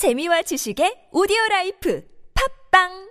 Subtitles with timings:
[0.00, 2.02] 재미와 지식의 오디오 라이프
[2.70, 3.10] 팟빵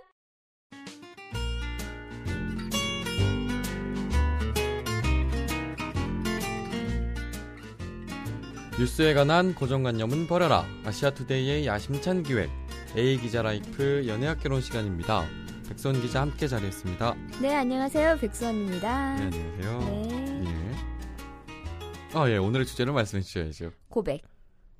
[8.76, 10.66] 뉴스에 관한 고정관념은 버려라.
[10.84, 12.50] 아시아투데이의 야심찬 기획.
[12.96, 15.28] A 기자 라이프 연애학 개론 시간입니다.
[15.68, 17.14] 백수원 기자 함께 자리했습니다.
[17.40, 18.16] 네, 안녕하세요.
[18.16, 19.14] 백수원입니다.
[19.14, 19.78] 네, 안녕하세요.
[20.08, 20.44] 네.
[20.44, 22.18] 예.
[22.18, 23.70] 아, 예, 오늘의 주제를 말씀해 주셔야죠.
[23.88, 24.29] 고백.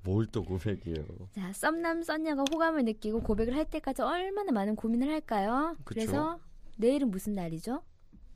[0.03, 1.05] 뭘 또 고백이에요.
[1.33, 5.75] 자, 썸남 썸녀가 호감을 느끼고 고백을 할 때까지 얼마나 많은 고민을 할까요?
[5.83, 5.99] 그쵸.
[5.99, 6.39] 래서
[6.77, 7.81] 내일은 무슨 날이죠?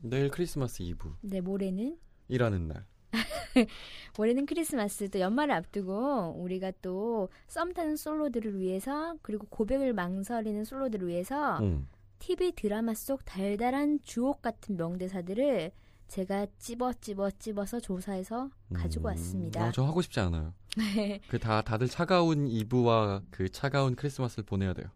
[0.02, 1.16] 내일 크리스마스 이브.
[1.22, 1.98] 네, 모레는
[2.28, 2.86] 일하는 날.
[4.18, 11.08] 모레는 크리스마스 또 연말을 앞두고 우리가 또 썸 타는 솔로들을 위해서 그리고 고백을 망설이는 솔로들을
[11.08, 11.88] 위해서 응.
[12.20, 15.72] TV 드라마 속 달달한 주옥 같은 명대사들을
[16.08, 19.10] 제가 찝어 찝어 찝어서 조사해서 가지고 음.
[19.12, 19.64] 왔습니다.
[19.66, 20.54] 아, 저 하고 싶지 않아요.
[21.30, 24.88] 그 다 다들 차가운 이브와 그 차가운 크리스마스를 보내야 돼요.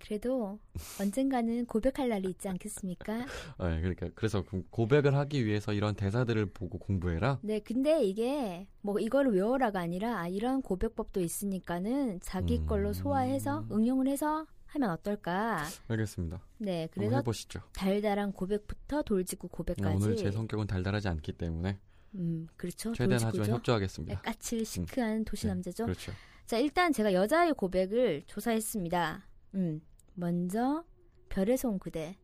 [0.00, 0.58] 그래도
[1.00, 3.24] 언젠가는 고백할 날이 있지 않겠습니까?
[3.56, 7.38] 아, 예, 그러니까 그래서 그 고백을 하기 위해서 이런 대사들을 보고 공부해라.
[7.42, 12.66] 네, 근데 이게 뭐 이거를 외워라가 아니라 아, 이런 고백법도 있으니까는 자기 음.
[12.66, 15.64] 걸로 소화해서 응용을 해서 하면 어떨까?
[15.88, 16.40] 알겠습니다.
[16.58, 17.60] 네, 그래서 해보시죠.
[17.72, 20.04] 달달한 고백부터 돌직구 네, 고백까지.
[20.04, 21.78] 오늘 제 성격은 달달하지 않기 때문에
[22.14, 22.92] 음, 그렇죠.
[22.92, 23.20] 최대한.
[23.24, 24.14] 하지만 협조하겠습니다.
[24.14, 25.84] 네, 까칠 시크한 도시 네, 남자죠.
[25.84, 26.12] 그렇죠.
[26.46, 29.26] 자, 일단 제가 여자의 고백을 조사했습니다.
[29.54, 29.80] 음,
[30.14, 30.84] 먼저
[31.28, 32.16] 별의 손 그대.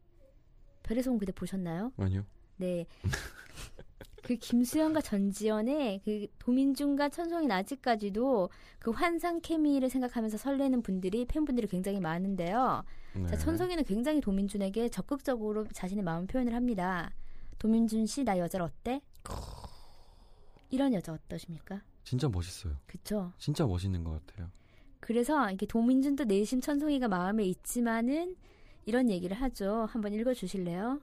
[0.83, 1.92] 별의 손 그대 보셨나요?
[1.96, 2.24] 아니요.
[2.56, 2.86] 네.
[4.22, 12.00] 그 김수현과 전지현의 그 도민준과 천송인 아직까지도 그 환상 케미를 생각하면서 설레는 분들이 팬분들이 굉장히
[12.00, 12.84] 많은데요.
[13.14, 13.27] 네.
[13.27, 17.11] 자, 천송이는 굉장히 도민준에게 적극적으로 자신의 마음 표현을 합니다.
[17.58, 19.00] 도민준 씨, 나 여자를 어때?
[20.71, 21.83] 이런 여자 어떠십니까?
[22.05, 22.75] 진짜 멋있어요.
[22.87, 23.33] 그쵸?
[23.39, 24.51] 진짜 멋있는 것 같아요.
[25.01, 28.37] 그래서 이게 도민준도 내심 천송이가 마음에 있지만은
[28.87, 29.87] 이런 얘기를 하죠.
[29.91, 31.01] 한번 읽어 주실래요?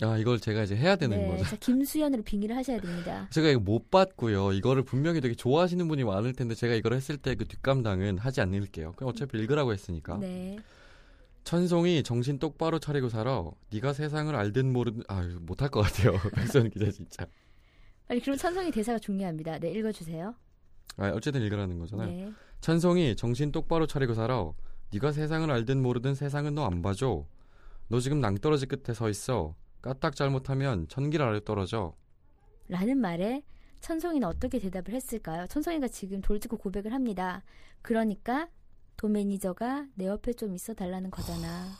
[0.00, 1.44] 아 이걸 제가 이제 해야 되는 네, 거죠.
[1.44, 3.28] 자, 김수현으로 빙의를 하셔야 됩니다.
[3.30, 4.52] 제가 이거 못 봤고요.
[4.52, 8.92] 이거를 분명히 되게 좋아하시는 분이 많을 텐데 제가 이걸 했을 때 그 뒷감당은 하지 않을게요.
[8.92, 10.16] 그냥 어차피 읽으라고 했으니까.
[10.18, 10.58] 네.
[11.44, 13.44] 천송이 정신 똑바로 차리고 살아.
[13.70, 16.12] 네가 세상을 알든 모르든 아 못할 것 같아요.
[16.34, 17.26] 백선 기자 진짜.
[18.12, 19.58] 아니 그럼 천성이 대사가 중요합니다.
[19.58, 20.34] 네, 읽어주세요.
[20.98, 22.08] 아 어쨌든 읽으라는 거잖아요.
[22.08, 22.32] 네.
[22.60, 24.52] 천송이 정신 똑바로 차리고 살아.
[24.92, 27.24] 네가 세상을 알든 모르든 세상은 너 안 봐줘.
[27.88, 29.54] 너 지금 낭떠러지 끝에 서 있어.
[29.80, 31.94] 까딱 잘못하면 천길 아래 떨어져.
[32.68, 33.42] 라는 말에
[33.80, 35.46] 천성이는 어떻게 대답을 했을까요?
[35.46, 37.42] 천성이가 지금 돌직구 고백을 합니다.
[37.80, 38.50] 그러니까
[38.98, 41.70] 도 매니저가 내 옆에 좀 있어 달라는 거잖아.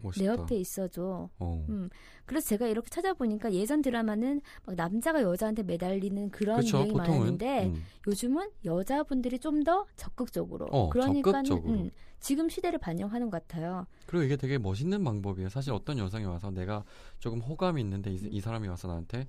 [0.00, 0.22] 멋있다.
[0.22, 1.28] 내 옆에 있어줘.
[1.38, 1.66] 어.
[1.68, 1.88] 음.
[2.26, 6.78] 그래서 제가 이렇게 찾아보니까 예전 드라마는 막 남자가 여자한테 매달리는 그런 그렇죠.
[6.78, 7.82] 유행이 보통은 많았는데 음.
[8.06, 11.90] 요즘은 여자분들이 좀 더 적극적으로 어, 그러니까 적극적으로.
[12.20, 13.86] 지금 시대를 반영하는 것 같아요.
[14.06, 15.48] 그리고 이게 되게 멋있는 방법이에요.
[15.48, 16.84] 사실 어떤 여성이 와서 내가
[17.18, 19.26] 조금 호감이 있는데 이, 이 사람이 와서 나한테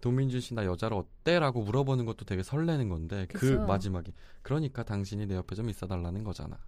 [0.00, 3.66] 도민준 씨 나 여자로 어때라고 물어보는 것도 되게 설레는 건데 그 그쵸.
[3.66, 4.12] 마지막에
[4.42, 6.58] 그러니까 당신이 내 옆에 좀 있어달라는 거잖아.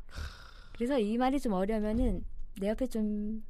[0.75, 2.25] 그래서 이 말이 좀 어려면은
[2.61, 3.43] 내 옆에 좀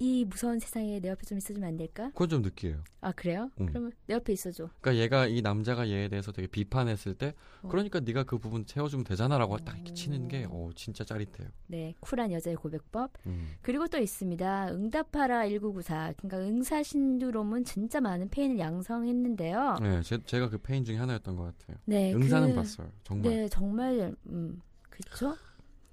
[0.00, 2.10] 이 무서운 세상에 내 옆에 좀 있어주면 안 될까?
[2.10, 2.84] 그건 좀 느끼해요.
[3.00, 3.50] 아 그래요?
[3.60, 3.66] 음.
[3.66, 4.70] 그러면 내 옆에 있어줘.
[4.80, 7.68] 그러니까 얘가 이 남자가 얘에 대해서 되게 비판했을 때 어.
[7.68, 11.48] 그러니까 네가 그 부분 채워주면 되잖아라고 딱 이렇게 치는 게 어, 진짜 짜릿해요.
[11.66, 13.10] 네, 쿨한 여자의 고백법.
[13.26, 13.48] 음.
[13.60, 14.68] 그리고 또 있습니다.
[14.72, 16.12] 응답하라 1994.
[16.16, 19.78] 그러니까 응사신두롬은 진짜 많은 팬을 양성했는데요.
[19.82, 21.76] 네, 제, 제가 그 페인 중에 하나였던 것 같아요.
[21.86, 22.88] 네, 응사는 그- 봤어요.
[23.02, 23.32] 정말.
[23.34, 25.36] 네, 정말 음, 그렇죠.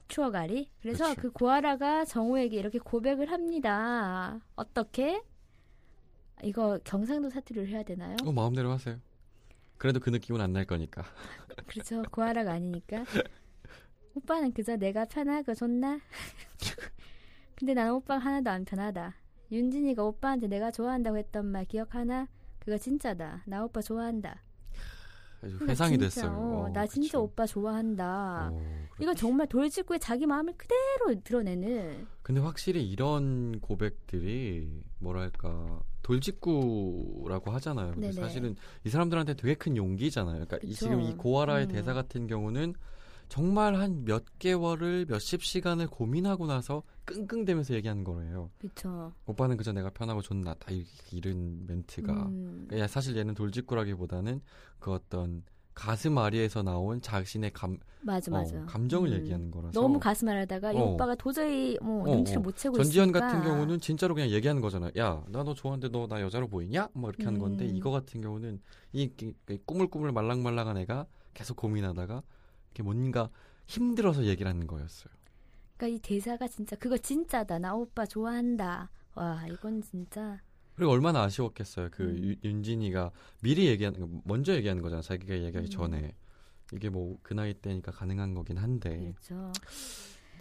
[0.08, 0.70] 추억아리.
[0.82, 1.22] 그래서 그쵸.
[1.22, 4.40] 그 고아라가 정우에게 이렇게 고백을 합니다.
[4.56, 5.22] 어떻게?
[6.44, 8.16] 이거 경상도 사투리를 해야 되나요?
[8.26, 9.00] 어, 마음대로 하세요.
[9.78, 11.04] 그래도 그 느낌은 안 날 거니까.
[11.68, 12.04] 그렇죠.
[12.12, 13.04] 고아라가 아니니까.
[14.16, 16.00] 오빠는 그저 내가 편하고 좋나?
[17.56, 19.16] 근데 난 오빠가 하나도 안 편하다.
[19.52, 22.28] 윤진이가 오빠한테 내가 좋아한다고 했던 말 기억하나?
[22.60, 23.44] 그거 진짜다.
[23.46, 24.42] 나 오빠 좋아한다.
[25.42, 26.32] 나 회상이 진짜, 됐어요.
[26.32, 27.24] 어, 어, 나 진짜 그쵸.
[27.24, 28.50] 오빠 좋아한다.
[28.52, 28.62] 어,
[29.00, 37.92] 이거 정말 돌직구에 자기 마음을 그대로 드러내는 근데 확실히 이런 고백들이 뭐랄까 돌직구라고 하잖아요.
[37.94, 38.22] 근데 네네.
[38.22, 40.46] 사실은 이 사람들한테 되게 큰 용기잖아요.
[40.46, 40.74] 그러니까 이.
[40.74, 41.72] 지금 이 고아라의 음.
[41.72, 42.74] 대사 같은 경우는
[43.28, 48.52] 정말 한 몇 개월을 몇십 시간을 고민하고 나서 끙끙대면서 얘기하는 거예요.
[48.60, 49.14] 그쵸.
[49.26, 54.42] 오빠는 그저 내가 편하고 좋나 다 이- 이런 멘트가 음, 그러니까 사실 얘는 돌직구라기보다는
[54.80, 58.66] 그 어떤 가슴 아리에서 나온 자신의 감, 맞아 어, 맞아.
[58.66, 59.14] 감정을 음.
[59.20, 60.84] 얘기하는 거라서 너무 가슴 앓다가 이 어.
[60.94, 62.44] 오빠가 도저히 뭐 어, 눈치를 어.
[62.44, 64.90] 못 채고 전지현 있으니까 같은 경우는 진짜로 그냥 얘기하는 거잖아.
[64.98, 66.88] 야, 나 너 좋아하는데 너 나 여자로 보이냐?
[66.94, 67.76] 뭐 이렇게 하는 건데 음.
[67.76, 68.62] 이거 같은 경우는
[68.94, 72.24] 이, 이- 이 꾸물꾸물 말랑말랑한 애가 계속 고민하다가
[72.68, 73.30] 이렇게 뭔가
[73.68, 75.14] 힘들어서 얘기를 하는 거였어요.
[75.76, 77.60] 그러니까 이 대사가 진짜 그거 진짜다.
[77.60, 78.90] 나 오빠 좋아한다.
[79.16, 80.40] 와 이건 진짜
[80.76, 81.90] 그리고 얼마나 아쉬웠겠어요.
[81.92, 82.18] 그 음.
[82.24, 83.12] 유- 윤진이가
[83.42, 85.02] 미리 얘기하는 거, 먼저 얘기하는 거잖아.
[85.02, 85.70] 자기가 얘기하기 음.
[85.70, 86.14] 전에
[86.74, 89.14] 이게 뭐 그 나이 때니까 가능한 거긴 한데.
[89.14, 89.52] 그렇죠.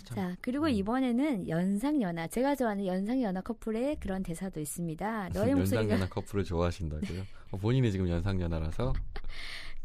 [0.04, 0.16] 참.
[0.16, 0.70] 자 그리고 음.
[0.70, 5.30] 이번에는 연상연하 제가 좋아하는 연상연하 커플의 그런 대사도 있습니다.
[5.30, 7.22] 너의 목소리가 연상연하 커플을 좋아하신다고요?
[7.52, 8.92] 어, 본인이 지금 연상연하라서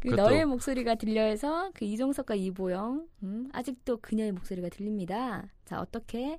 [0.00, 5.46] 그 그것도- 너의 목소리가 들려해서 그 이종석과 이보영 음, 아직도 그녀의 목소리가 들립니다.
[5.64, 6.38] 자 어떻게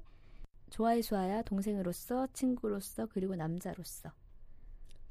[0.72, 4.10] 좋아해 좋아야 동생으로서 친구로서 그리고 남자로서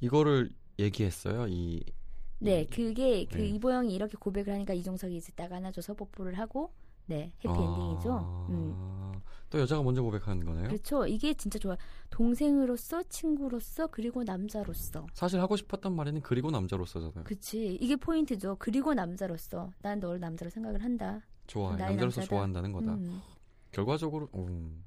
[0.00, 1.46] 이거를 얘기했어요.
[1.46, 3.46] 이네 그게 그 네.
[3.48, 6.72] 이보영이 이렇게 고백을 하니까 이종석이 이제 딱 안아줘서 뽀뽀를 하고
[7.06, 8.46] 네 해피 아, 엔딩이죠.
[8.48, 9.20] 음.
[9.50, 10.68] 또 여자가 먼저 고백하는 거네요.
[10.68, 11.06] 그렇죠.
[11.06, 11.76] 이게 진짜 좋아.
[12.08, 15.06] 동생으로서 친구로서 그리고 남자로서.
[15.12, 17.24] 사실 하고 싶었던 말에는 그리고 남자로서잖아요.
[17.24, 17.76] 그치.
[17.80, 18.56] 이게 포인트죠.
[18.60, 19.72] 그리고 남자로서.
[19.82, 21.20] 난 너를 남자로 생각을 한다.
[21.48, 22.26] 좋아, 남자로서 남자다.
[22.26, 22.94] 좋아한다는 거다.
[22.94, 23.20] 음.
[23.72, 24.84] 결과적으로 음,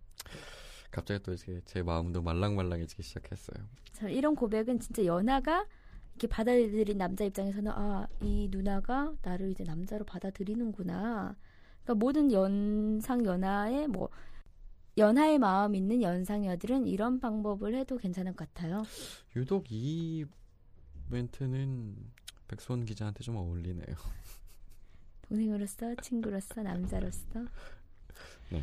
[0.94, 3.66] 갑자기 또 이제 제 마음도 말랑말랑해지기 시작했어요.
[3.94, 5.66] 참 이런 고백은 진짜 연하가
[6.12, 11.36] 이렇게 받아들인 남자 입장에서는 아, 이 누나가 나를 이제 남자로 받아들이는구나.
[11.84, 14.10] 그러니까 모든 연상 연하의 뭐
[14.96, 18.84] 연하의 마음 있는 연상녀들은 이런 방법을 해도 괜찮을 것 같아요.
[19.36, 20.26] 유독 이
[21.10, 21.96] 멘트는
[22.48, 23.96] 백수원 기자한테 좀 어울리네요.
[25.28, 27.48] 동생으로서 친구로서 남자로서.
[28.52, 28.62] 네.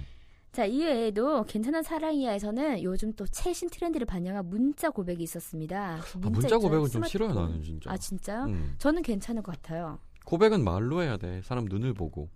[0.52, 6.00] 자 이외에도 괜찮은 사랑 이야에서는 요즘 또 최신 트렌드를 반영한 문자 고백이 있었습니다.
[6.00, 6.58] 아, 문자.
[6.58, 7.08] 고백은 좀 스마트폰.
[7.08, 7.90] 싫어요 나는 진짜.
[7.92, 8.44] 아 진짜요?
[8.46, 8.74] 음.
[8.78, 10.00] 저는 괜찮을 것 같아요.
[10.24, 11.40] 고백은 말로 해야 돼.
[11.42, 12.28] 사람 눈을 보고.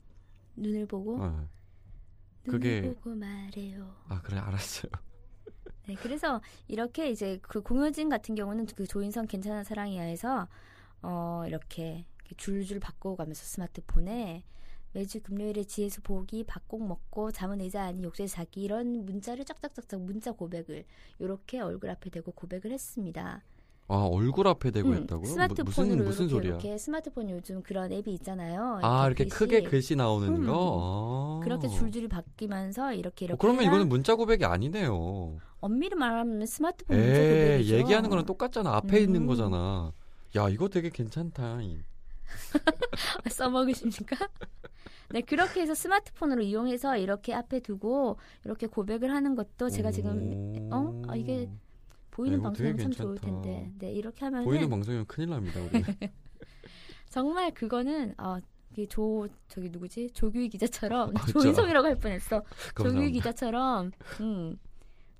[0.56, 1.26] 눈을 보고 어.
[2.46, 3.92] 눈을 그게- 보고 말해요.
[4.08, 4.92] 아 그래 알았어요.
[5.88, 10.46] 네, 그래서 이렇게 이제 그 공효진 같은 경우는 그 조인성 괜찮은 사랑이야에서
[11.02, 12.06] 어 이렇게
[12.36, 14.44] 줄줄 바꿔가면서 스마트폰에
[14.94, 20.30] 매주 금요일에 지혜수 보기 밥꼭 먹고 잠은 의자 아닌 욕실 자기 이런 문자를 짝짝짝짝 문자
[20.30, 20.84] 고백을
[21.18, 23.42] 이렇게 얼굴 앞에 대고 고백을 했습니다.
[23.88, 25.20] 아 얼굴 앞에 대고 음, 했다고요?
[25.20, 26.48] 뭐- 스마트폰으로 무슨 무슨 이렇게, 소리야?
[26.54, 28.78] 이렇게 스마트폰 요즘 그런 앱이 있잖아요.
[28.82, 29.36] 아 이렇게 글씨.
[29.36, 31.40] 크게 글씨 나오는 음, 거.
[31.42, 31.44] 아.
[31.44, 35.38] 그렇게 줄줄이 바뀌면서 이렇게 이렇게 어, 그러면 이거는 문자 고백이 아니네요.
[35.58, 37.74] 엄밀히 말하면 스마트폰 문자 에 고백이죠.
[37.78, 38.76] 얘기하는 거랑 똑같잖아.
[38.76, 39.26] 앞에 있는 음.
[39.26, 39.92] 거잖아.
[40.36, 41.58] 야 이거 되게 괜찮다.
[43.28, 44.16] 써먹으십니까?
[45.14, 51.02] 네, 그렇게 해서 스마트폰으로 이용해서 이렇게 앞에 두고 이렇게 고백을 하는 것도 제가 지금 어?
[51.06, 51.48] 아, 이게
[52.10, 53.18] 보이는 이거 되게 방송이면 참 좋을.
[53.18, 53.70] 텐데.
[53.78, 55.60] 네, 이렇게 하면은 보이는 방송이면 큰일 납니다.
[55.60, 55.84] 우리.
[57.10, 58.38] 정말 그거는 어,
[58.88, 60.10] 조 저기 누구지?
[60.10, 61.26] 조규희 기자처럼 아.
[61.26, 62.42] 조인성이라고 할 뻔했어.
[62.76, 63.12] 조규희.
[63.12, 64.58] 기자처럼 음,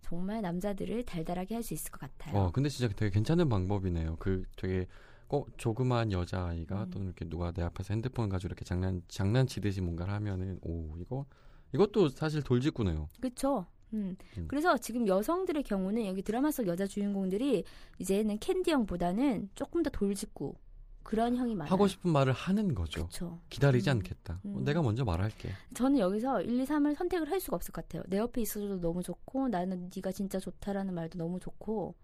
[0.01, 2.37] 정말 남자들을 달달하게 할 수 있을 것 같아요.
[2.37, 4.17] 어 근데 진짜 되게 괜찮은 방법이네요.
[4.19, 4.89] 그 되게
[5.27, 6.91] 꼭 조그만 여자 아이가 음.
[6.91, 11.27] 또는 이렇게 누가 내 앞에서 핸드폰 가지고 이렇게 장난 장난치듯이 뭔가를 하면은 오 이거
[11.73, 13.09] 이것도 사실 돌직구네요.
[13.21, 13.67] 그렇죠.
[13.93, 14.17] 음.
[14.39, 14.45] 음.
[14.49, 17.65] 그래서 지금 여성들의 경우는 여기 드라마 속 여자 주인공들이
[17.99, 20.55] 이제는 캔디 형보다는 조금 더 돌직구
[21.03, 21.71] 그런 형이 많아요.
[21.71, 23.09] 하고 싶은 말을 하는 거죠.
[23.09, 23.39] 그렇죠.
[23.51, 23.97] 기다리지 음.
[23.97, 24.41] 않겠다.
[24.43, 24.65] 어, 음.
[24.65, 25.51] 내가 먼저 말할게.
[25.75, 28.03] 저는 여기서 1, 2, 3을 선택을 할 수가 없을 것 같아요.
[28.09, 31.95] 내 옆에 있어줘도 너무 좋고 나는 네가 진짜 좋다라는 말도 너무 좋고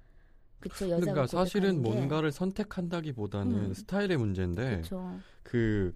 [0.60, 1.82] 그쵸 여자가 그러니까 사실은.
[1.82, 3.74] 뭔가를 선택한다기보다는 음.
[3.74, 5.18] 스타일의 문제인데 그쵸.
[5.42, 5.94] 그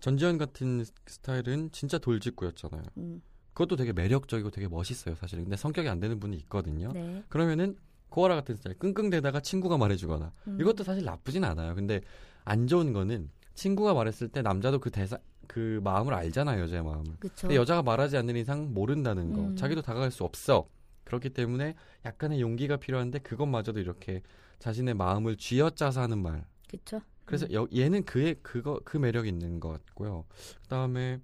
[0.00, 2.82] 전지현 같은 스타일은 진짜 돌직구였잖아요.
[2.98, 3.22] 음,
[3.54, 5.44] 그것도 되게 매력적이고 되게 멋있어요, 사실은.
[5.44, 6.92] 근데 성격이 안 되는 분이 있거든요.
[6.92, 7.24] 네.
[7.28, 7.76] 그러면은
[8.10, 10.60] 코아라 같은 스타일 끙끙대다가 친구가 말해주거나 음.
[10.60, 11.74] 이것도 사실 나쁘진 않아요.
[11.74, 12.02] 근데
[12.44, 17.04] 안 좋은 거는 친구가 말했을 때 남자도 그 대사 그 마음을 알잖아요, 여자의 마음을.
[17.18, 17.48] 그쵸.
[17.48, 19.40] 근데 여자가 말하지 않는 이상 모른다는 거.
[19.40, 19.56] 음.
[19.56, 20.68] 자기도 다가갈 수 없어.
[21.06, 24.22] 그렇기 때문에 약간의 용기가 필요한데 그것마저도 이렇게
[24.58, 26.44] 자신의 마음을 쥐어짜서 하는 말.
[26.68, 27.00] 그쵸.
[27.24, 27.52] 그래서 음.
[27.52, 30.26] 여- 얘는 그의 그거 그 매력이 있는 것 같고요.
[30.62, 31.20] 그다음에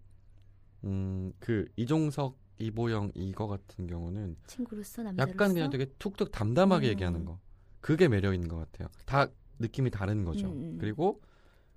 [0.85, 6.91] 음 그 이종석 이보영 이거 같은 경우는 친구로서 남자로서 약간 그냥 되게 툭툭 담담하게 음.
[6.91, 7.39] 얘기하는 거.
[7.81, 8.89] 그게 매력인 것 같아요.
[9.05, 9.27] 다
[9.59, 10.47] 느낌이 다른 거죠.
[10.47, 10.79] 음, 음.
[10.79, 11.21] 그리고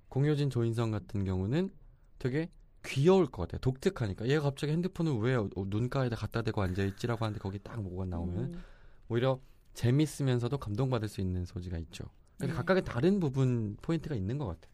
[0.08, 1.70] 공효진 조인성 같은 경우는
[2.18, 2.50] 되게
[2.86, 3.60] 귀여울 것 같아요.
[3.60, 8.04] 독특하니까 얘가 갑자기 핸드폰을 왜 어, 눈가에다 갖다 대고 앉아 있지라고 하는데 거기 딱 뭐가
[8.06, 8.62] 나오면 음.
[9.08, 9.40] 오히려
[9.74, 12.04] 재밌으면서도 감동받을 수 있는 소지가 있죠.
[12.38, 12.56] 근데 네.
[12.56, 14.72] 각각의 다른 부분 포인트가 있는 것 같아요.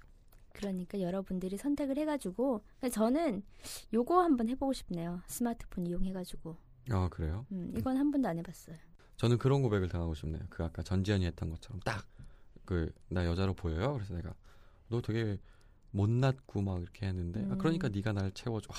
[0.52, 3.42] 그러니까 여러분들이 선택을 해가지고 저는
[3.94, 5.20] 요거 한번 해보고 싶네요.
[5.26, 6.56] 스마트폰 이용해가지고
[6.90, 7.46] 아 그래요?
[7.52, 8.76] 음, 이건 한 번도 안 해봤어요.
[9.16, 10.42] 저는 그런 고백을 당하고 싶네요.
[10.50, 12.06] 그 아까 전지현이 했던 것처럼 딱
[12.64, 13.92] 그 나 여자로 보여요.
[13.94, 14.34] 그래서 내가
[14.88, 15.36] 너 되게
[15.92, 17.58] 못났고 막 이렇게 했는데 아, 음.
[17.58, 18.68] 그러니까 네가 날 채워줘.
[18.72, 18.76] 아,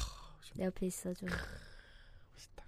[0.55, 1.25] 내 옆에 있어줘.
[1.25, 2.65] 멋있다.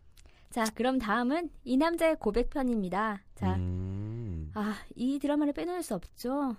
[0.49, 3.21] 자, 그럼 다음은 이 남자의 고백 편입니다.
[3.35, 4.51] 자, 음.
[4.53, 6.55] 아, 이 드라마를 빼놓을 수 없죠.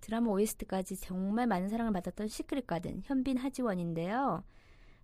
[0.00, 4.44] 드라마 OST까지 정말 많은 사랑을 받았던 시크릿 가든 현빈 하지원인데요.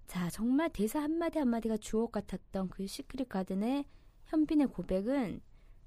[0.06, 3.84] 자, 정말 대사 한마디 한마디가 주옥 같았던 그 시크릿 가든의
[4.26, 5.40] 현빈의 고백은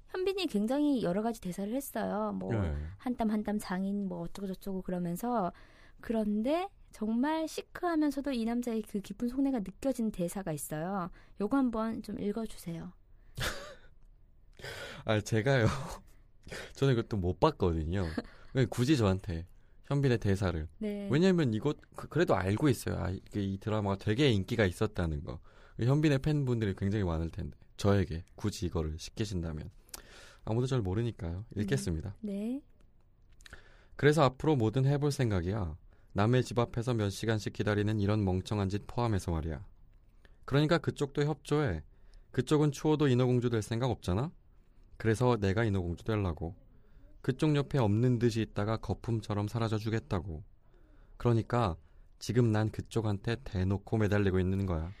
[0.08, 2.32] 현빈이 굉장히 여러 가지 대사를 했어요.
[2.38, 2.74] 뭐 네.
[2.98, 5.52] 한땀 한땀 장인 뭐 어쩌고 저쩌고 그러면서
[6.00, 11.10] 그런데 정말 시크하면서도 이 남자의 그 깊은 속내가 느껴지는 대사가 있어요.
[11.40, 12.92] 요거 한번 좀 읽어주세요.
[15.04, 15.66] 아 제가요.
[16.74, 18.06] 저는 이것도 못 봤거든요.
[18.54, 19.46] 왜 굳이 저한테
[19.86, 20.68] 현빈의 대사를.
[20.78, 21.08] 네.
[21.10, 22.96] 왜냐면 이거 그- 그래도 알고 있어요.
[22.98, 25.40] 아, 이 드라마가 되게 인기가 있었다는 거.
[25.78, 29.70] 현빈의 팬분들이 굉장히 많을 텐데 저에게 굳이 이거를 시키신다면
[30.44, 31.44] 아무도 절 모르니까요.
[31.56, 32.14] 읽겠습니다.
[32.20, 32.60] 네.
[33.96, 35.76] 그래서 앞으로 뭐든 해볼 생각이야.
[36.12, 39.64] 남의 집 앞에서 몇 시간씩 기다리는 이런 멍청한 짓 포함해서 말이야.
[40.44, 41.82] 그러니까 그쪽도 협조해.
[42.32, 44.32] 그쪽은 추워도 인어공주 될 생각 없잖아?
[44.96, 46.54] 그래서 내가 인어공주 되려고.
[47.22, 50.42] 그쪽 옆에 없는 듯이 있다가 거품처럼 사라져 주겠다고.
[51.16, 51.76] 그러니까
[52.18, 54.92] 지금 난 그쪽한테 대놓고 매달리고 있는 거야.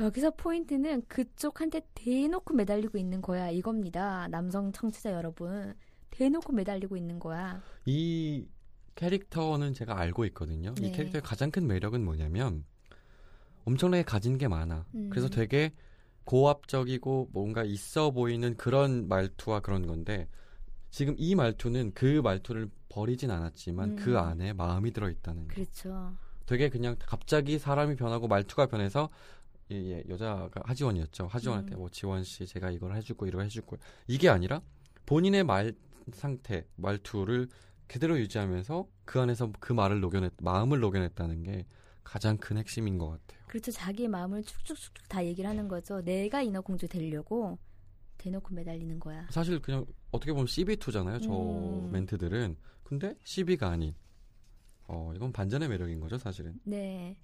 [0.00, 3.50] 여기서 포인트는 그쪽한테 대놓고 매달리고 있는 거야.
[3.50, 4.28] 이겁니다.
[4.28, 5.74] 남성 청취자 여러분.
[6.10, 7.62] 대놓고 매달리고 있는 거야.
[7.86, 8.46] 이
[8.96, 10.74] 캐릭터는 제가 알고 있거든요.
[10.74, 10.88] 네.
[10.88, 12.64] 이 캐릭터의 가장 큰 매력은 뭐냐면
[13.64, 14.86] 엄청나게 가진 게 많아.
[14.94, 15.10] 음.
[15.10, 15.72] 그래서 되게
[16.24, 20.28] 고압적이고 뭔가 있어 보이는 그런 말투와 그런 건데
[20.90, 23.96] 지금 이 말투는 그 말투를 버리진 않았지만 음.
[23.96, 25.54] 그 안에 마음이 들어 있다는 거.
[25.54, 26.14] 그렇죠.
[26.46, 29.10] 되게 그냥 갑자기 사람이 변하고 말투가 변해서
[29.72, 31.26] 예, 예, 여자가 하지원이었죠.
[31.26, 31.78] 하지원한테 음.
[31.80, 33.76] 뭐 지원 씨 제가 이걸 해주고 이걸 해주고
[34.06, 34.62] 이게 아니라
[35.06, 35.74] 본인의 말
[36.12, 37.48] 상태 말투를
[37.88, 41.66] 그대로 유지하면서 그 안에서 그 말을 녹여냈 마음을 녹여냈다는 게
[42.02, 43.40] 가장 큰 핵심인 것 같아요.
[43.48, 43.72] 그렇죠.
[43.72, 46.00] 자기의 마음을 축축축축 다 얘기를 하는 거죠.
[46.02, 47.58] 내가 인어공주 되려고
[48.18, 49.26] 대놓고 매달리는 거야.
[49.30, 51.22] 사실 그냥 어떻게 보면 CB2잖아요.
[51.22, 51.90] 저 음.
[51.92, 53.94] 멘트들은 근데 CB가 아닌
[54.88, 56.58] 어 이건 반전의 매력인 거죠 사실은.
[56.64, 57.16] 네.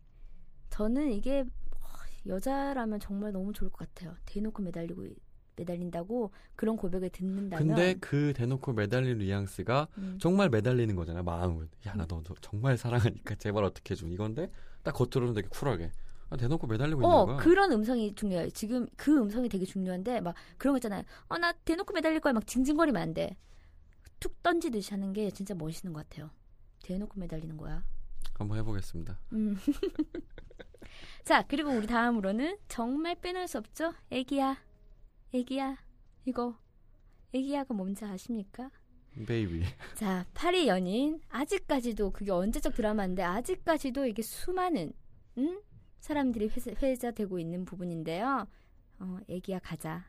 [0.71, 1.87] 저는 이게 어,
[2.27, 4.17] 여자라면 정말 너무 좋을 것 같아요.
[4.27, 5.07] 대놓고 매달리고
[5.57, 7.67] 매달린다고 그런 고백을 듣는다면.
[7.67, 11.23] 근데 그 대놓고 매달린 뉘앙스가 음, 정말 매달리는 거잖아요.
[11.23, 11.69] 마음을.
[11.87, 14.07] 야, 나 너 정말 사랑하니까 제발 어떻게 해줘.
[14.07, 14.51] 이건데
[14.83, 15.91] 딱 겉으로는 되게 쿨하게.
[16.31, 17.37] 아, 대놓고 매달리고 있는 어, 거야.
[17.37, 18.51] 그런 음성이 중요해요.
[18.51, 21.03] 지금 그 음성이 되게 중요한데 막 그런 거 있잖아요.
[21.29, 22.33] 어, 나 대놓고 매달릴 거야.
[22.33, 23.37] 막 징징거리면 안 돼.
[24.19, 26.31] 툭 던지듯이 하는 게 진짜 멋있는 것 같아요.
[26.85, 27.85] 대놓고 매달리는 거야.
[28.35, 29.19] 한번 해보겠습니다.
[29.33, 29.57] 음.
[31.25, 33.93] 자, 그리고 우리 다음으로는 정말 빼놓을 수 없죠?
[34.11, 34.57] 애기야.
[35.33, 35.79] 애기야.
[36.27, 36.55] 이거.
[37.33, 38.71] 애기야가 뭔지 아십니까?
[39.27, 39.63] 베이비.
[39.97, 41.21] 자, 파리 연인.
[41.31, 44.93] 아직까지도 그게 언제적 드라마인데 아직까지도 이게 수많은
[45.39, 45.61] 음?
[46.01, 48.47] 사람들이 회자, 회자 되고 있는 부분인데요.
[48.99, 50.05] 어, 애기야 가자.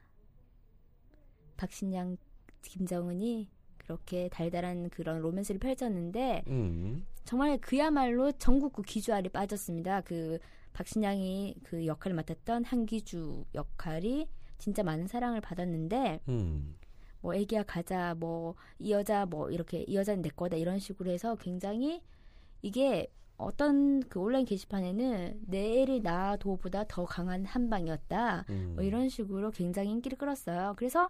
[1.56, 2.18] 박신양,
[2.62, 7.06] 김정은이 그렇게 달달한 그런 로맨스를 펼쳤는데 음.
[7.24, 10.02] 정말 그야말로 전국구 기주알이 빠졌습니다.
[10.02, 10.40] 그
[10.74, 14.28] 박신양이 그 역할을 맡았던 한기주 역할이
[14.64, 16.78] 진짜 많은 사랑을 받았는데 음.
[17.22, 21.36] 뭐 애기야 가자 뭐 이 여자 뭐 이렇게 이 여자는 내 거다 이런 식으로 해서
[21.36, 22.02] 굉장히
[22.62, 28.72] 이게 어떤 그 온라인 게시판에는 내 애를 낳아도보다 더 강한 한방이었다 음.
[28.76, 30.76] 뭐 이런 식으로 굉장히 인기를 끌었어요.
[30.78, 31.10] 그래서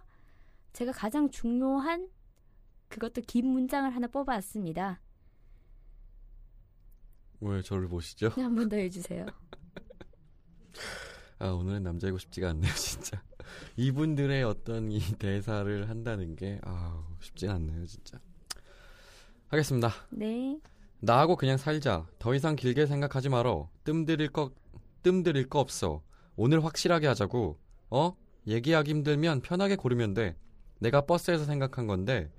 [0.72, 2.08] 제가 가장 중요한
[2.88, 5.00] 그것도 긴 문장을 하나 뽑아왔습니다.
[7.40, 8.30] 왜 저를 보시죠?
[8.34, 9.26] 한 번 더 해주세요.
[11.38, 13.22] 아 오늘은 남자이고 싶지가 않네요 진짜.
[13.76, 18.18] 이분들의 어떤 이 대사를 한다는 게 아, 쉽지 않네요 진짜.
[19.48, 19.90] 하겠습니다.
[20.10, 20.58] 네.
[21.00, 22.06] 나하고 그냥 살자.
[22.18, 23.68] 더 이상 길게 생각하지 말어.
[23.84, 24.50] 뜸 들일 거
[25.02, 26.02] 뜸 들일 거 없어.
[26.34, 27.58] 오늘 확실하게 하자고.
[27.90, 28.16] 어?
[28.46, 30.34] 얘기하기 힘들면 편하게 고르면 돼.
[30.80, 32.30] 내가 버스에서 생각한 건데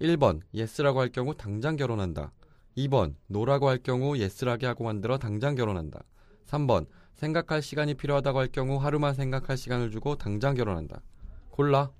[0.00, 2.32] 1번 yes라고 할 경우 당장 결혼한다.
[2.76, 6.04] 2번 no라고 할 경우 yes라게 하고 만들어 당장 결혼한다.
[6.46, 11.02] 3번 생각할 시간이 필요하다고 할 경우 하루만 생각할 시간을 주고 당장 결혼한다.
[11.50, 11.90] 골라.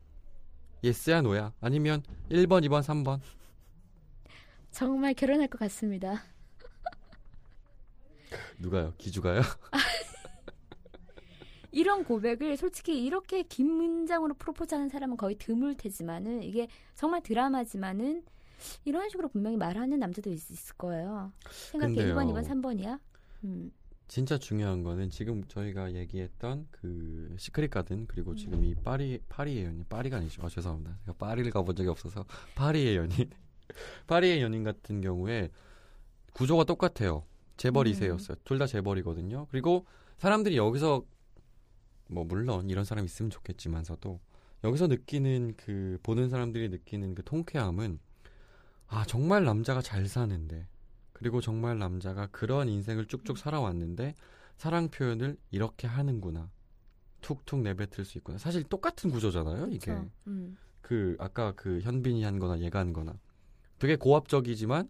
[0.83, 1.53] 예스야 노야.
[1.61, 3.21] 아니면 1번, 2번, 3번.
[4.71, 6.23] 정말 결혼할 것 같습니다.
[8.59, 8.95] 누가요?
[8.99, 9.43] 기주가요?
[11.71, 18.25] 이런 고백을 솔직히 이렇게 긴 문장으로 프로포즈하는 사람은 거의 드물 테지만은 이게 정말 드라마지만은
[18.85, 21.33] 이런 식으로 분명히 말하는 남자도 있, 을 거예요.
[21.71, 22.15] 생각해 근데요.
[22.15, 23.01] 1번, 2번, 3번이야?
[23.45, 23.73] 음.
[24.09, 28.37] 진짜 중요한 거는 지금 저희가 얘기했던 그 시크릿 가든 그리고 음.
[28.37, 30.43] 지금 이 파리 파리의 연인 파리가 아니죠.
[30.45, 30.99] 아, 죄송합니다.
[31.07, 33.31] 제가 파리를 가본 적이 없어서 파리의 연인
[34.07, 35.51] 파리의 연인 같은 경우에
[36.35, 37.25] 구조가 똑같아요.
[37.57, 37.93] 재벌 음.
[37.93, 38.37] 2세였어요.
[38.45, 39.47] 둘다 재벌이거든요.
[39.51, 39.87] 그리고
[40.19, 41.05] 사람들이 여기서
[42.09, 44.21] 뭐 물론 이런 사람 있으면 좋겠지만서도
[44.65, 47.99] 여기서 느끼는 그 보는 사람들이 느끼는 그 통쾌함은
[48.87, 50.67] 아 정말 남자가 잘 사는데
[51.13, 54.15] 그리고 정말 남자가 그런 인생을 쭉쭉 살아왔는데
[54.57, 56.51] 사랑 표현을 이렇게 하는구나.
[57.21, 58.39] 툭툭 내뱉을 수 있구나.
[58.39, 59.97] 사실 똑같은 구조잖아요, 이게.
[60.27, 60.57] 음.
[60.81, 63.19] 그 아까 그 현빈이 한 거나 얘가 한 거나.
[63.79, 64.89] 되게 고압적이지만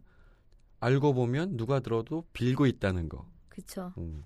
[0.81, 3.31] 알고 보면 누가 들어도 빌고 있다는 거.
[3.49, 3.93] 그쵸.
[3.99, 4.25] 음.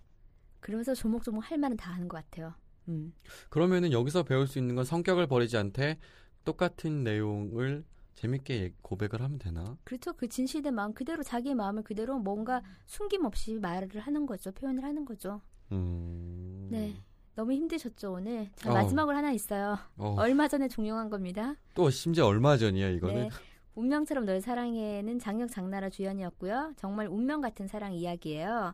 [0.60, 2.54] 그러면서 조목조목 할 말은 다 하는 것 같아요.
[2.88, 3.12] 음.
[3.50, 5.98] 그러면은 여기서 배울 수 있는 건 성격을 버리지 않되
[6.44, 7.84] 똑같은 내용을
[8.16, 9.76] 재밌게 얘- 고백을 하면 되나?
[9.84, 10.12] 그렇죠.
[10.14, 14.50] 그 진실된 마음 그대로 자기의 마음을 그대로 뭔가 숨김없이 말을 하는 거죠.
[14.52, 15.40] 표현을 하는 거죠.
[15.72, 16.68] 음.
[16.70, 16.96] 네.
[17.34, 18.48] 너무 힘드셨죠 오늘.
[18.56, 18.74] 자, 어.
[18.74, 19.78] 마지막으로 하나 있어요.
[19.98, 21.54] 어, 얼마 전에 종영한 겁니다.
[21.74, 23.14] 또 심지어 얼마 전이야 이거는.
[23.24, 23.28] 네.
[23.74, 26.72] 운명처럼 널 사랑해는 장혁 장나라 주연이었고요.
[26.76, 28.72] 정말 운명 같은 사랑 이야기예요.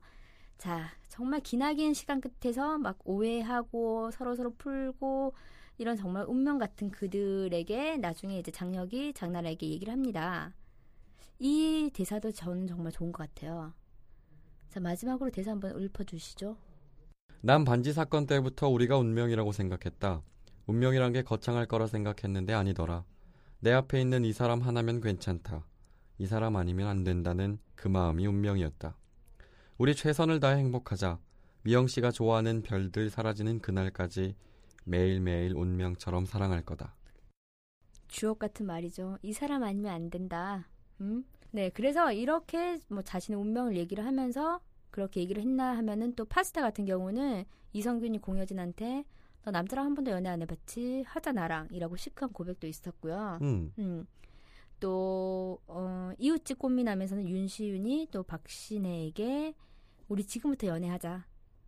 [0.58, 5.34] 자, 정말 기나긴 시간 끝에서 막 오해하고 서로 서로 풀고
[5.82, 10.54] 이런 정말 운명 같은 그들에게 나중에 이제 장혁이 장나라에게 얘기를 합니다.
[11.40, 13.72] 이 대사도 저는 정말 좋은 것 같아요.
[14.68, 16.56] 자, 마지막으로 대사 한번 읊어주시죠.
[17.40, 20.22] 난 반지 사건 때부터 우리가 운명이라고 생각했다.
[20.66, 23.04] 운명이란 게 거창할 거라 생각했는데 아니더라.
[23.58, 25.66] 내 앞에 있는 이 사람 하나면 괜찮다.
[26.18, 28.96] 이 사람 아니면 안 된다는 그 마음이 운명이었다.
[29.78, 31.18] 우리 최선을 다해 행복하자.
[31.64, 34.36] 미영 씨가 좋아하는 별들 사라지는 그날까지
[34.84, 36.94] 매일매일 운명처럼 사랑할 거다.
[38.08, 39.18] 주옥 같은 말이죠.
[39.22, 40.68] 이 사람 아니면 안 된다.
[41.00, 41.24] 음?
[41.50, 44.60] 네, 그래서 이렇게 뭐 자신의 운명을 얘기를 하면서
[44.90, 49.04] 그렇게 얘기를 했나 하면은 또 파스타 같은 경우는 이성균이 공효진한테
[49.44, 51.04] 너 남자랑 한 번도 연애 안 해봤지?
[51.06, 53.38] 하자 나랑 이라고 시크한 고백도 있었고요.
[53.42, 54.06] 음, 음.
[54.78, 59.54] 또 어, 이웃집 꽃미남에서는 윤시윤이 또 박신혜에게
[60.08, 61.26] 우리 지금부터 연애하자.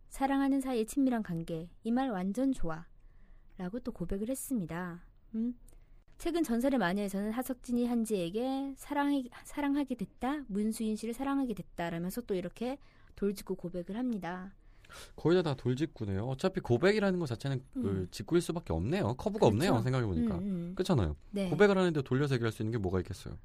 [0.09, 1.69] 사랑하는 사이의 친밀한 관계.
[1.83, 2.85] 이 말 완전 좋아.
[3.57, 5.01] 라고 또 고백을 했습니다.
[5.35, 5.55] 음.
[6.17, 10.43] 최근 전설의 마녀에서는 하석진이 한지에게 사랑하, 사랑하게 됐다.
[10.47, 12.77] 문수인 씨를 사랑하게 됐다라면서 또 이렇게
[13.15, 14.53] 돌직구 고백을 합니다.
[15.15, 16.25] 거의 다 돌직구네요.
[16.25, 18.07] 어차피 고백이라는 것 자체는 그 음.
[18.11, 19.15] 직구일 수밖에 없네요.
[19.15, 19.71] 커브가 없네요.
[19.71, 19.83] 그렇죠.
[19.83, 20.37] 생각해 보니까.
[20.37, 20.71] 음, 음.
[20.75, 21.15] 그렇잖아요.
[21.31, 21.49] 네.
[21.49, 23.37] 고백을 하는데 돌려서 얘기할 수 있는 게 뭐가 있겠어요.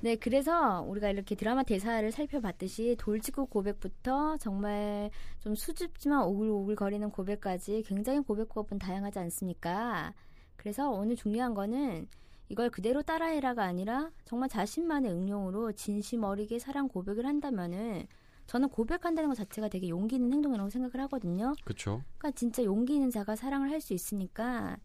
[0.00, 7.82] 네, 그래서 우리가 이렇게 드라마 대사를 살펴봤듯이 돌직구 고백부터 정말 좀 수줍지만 오글오글 거리는 고백까지
[7.84, 10.14] 굉장히 고백법은 다양하지 않습니까?
[10.56, 12.06] 그래서 오늘 중요한 거는
[12.48, 18.06] 이걸 그대로 따라해라가 아니라 정말 자신만의 응용으로 진심 어리게 사랑 고백을 한다면은
[18.46, 21.54] 저는 고백한다는 것 자체가 되게 용기 있는 행동이라고 생각을 하거든요.
[21.64, 22.02] 그렇죠.
[22.18, 24.78] 그러니까 진짜 용기 있는 자가 사랑을 할 수 있으니까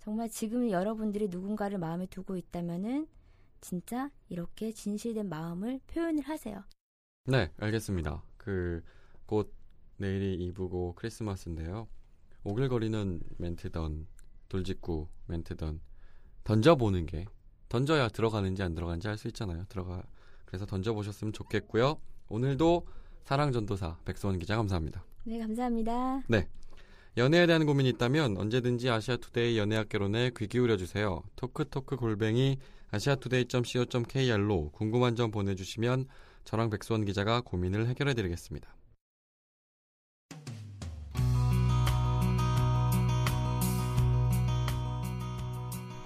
[0.00, 3.06] 정말 지금 여러분들이 누군가를 마음에 두고 있다면은
[3.66, 6.62] 진짜 이렇게 진실된 마음을 표현을 하세요.
[7.24, 8.22] 네, 알겠습니다.
[8.36, 8.80] 그,
[9.26, 9.52] 곧
[9.96, 11.88] 내일이 2부고 크리스마스인데요.
[12.44, 14.06] 오글거리는 멘트던,
[14.48, 15.80] 돌직구 멘트던,
[16.44, 17.24] 던져보는 게,
[17.68, 19.64] 던져야 들어가는지 안 들어가는지 알 수 있잖아요.
[19.68, 20.04] 들어가,
[20.44, 22.00] 그래서 던져보셨으면 좋겠고요.
[22.28, 22.86] 오늘도
[23.24, 25.04] 사랑전도사 백소원 기자 감사합니다.
[25.24, 26.22] 네, 감사합니다.
[27.16, 31.24] 연애에 대한 고민이 있다면 언제든지 아시아투데이 연애학개론에 귀 기울여주세요.
[31.34, 32.58] 토크토크 골뱅이
[32.90, 36.06] 아시아투데이.co.kr로 궁금한 점 보내주시면
[36.44, 38.74] 저랑 백수원 기자가 고민을 해결해드리겠습니다.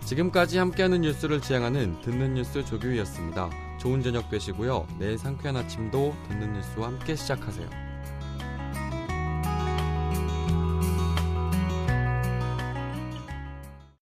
[0.06, 3.48] 지금까지 함께하는 뉴스를 지향하는 듣는 뉴스 조규희였습니다.
[3.78, 4.88] 좋은 저녁 되시고요.
[4.98, 7.89] 내일 상쾌한 아침도 듣는 뉴스와 함께 시작하세요.